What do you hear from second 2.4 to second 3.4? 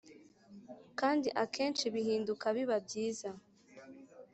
biba byiza